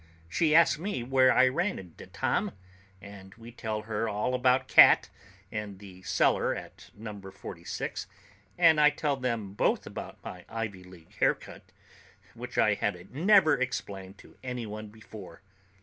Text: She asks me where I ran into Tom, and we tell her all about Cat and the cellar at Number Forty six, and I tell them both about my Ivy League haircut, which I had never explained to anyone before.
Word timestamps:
She 0.27 0.55
asks 0.55 0.79
me 0.79 1.03
where 1.03 1.31
I 1.31 1.47
ran 1.47 1.77
into 1.77 2.07
Tom, 2.07 2.53
and 2.99 3.35
we 3.35 3.51
tell 3.51 3.83
her 3.83 4.09
all 4.09 4.33
about 4.33 4.67
Cat 4.67 5.11
and 5.51 5.77
the 5.77 6.01
cellar 6.01 6.55
at 6.55 6.89
Number 6.95 7.29
Forty 7.29 7.63
six, 7.63 8.07
and 8.57 8.81
I 8.81 8.89
tell 8.89 9.15
them 9.15 9.53
both 9.53 9.85
about 9.85 10.17
my 10.23 10.43
Ivy 10.49 10.83
League 10.83 11.13
haircut, 11.19 11.71
which 12.33 12.57
I 12.57 12.73
had 12.73 13.13
never 13.13 13.53
explained 13.61 14.17
to 14.17 14.37
anyone 14.41 14.87
before. 14.87 15.43